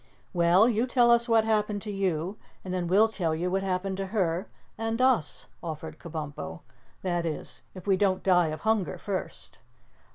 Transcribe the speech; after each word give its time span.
"Well, 0.33 0.67
you 0.67 0.87
tell 0.87 1.11
us 1.11 1.29
what 1.29 1.45
happened 1.45 1.83
to 1.83 1.91
you, 1.91 2.39
and 2.65 2.73
then 2.73 2.87
we'll 2.87 3.07
tell 3.07 3.35
you 3.35 3.51
what 3.51 3.61
happened 3.61 3.97
to 3.97 4.07
her 4.07 4.47
and 4.75 4.99
us," 4.99 5.45
offered 5.61 5.99
Kabumpo. 5.99 6.61
"That 7.03 7.23
is, 7.23 7.61
if 7.75 7.85
we 7.85 7.97
don't 7.97 8.23
die 8.23 8.47
of 8.47 8.61
hunger 8.61 8.97
first." 8.97 9.59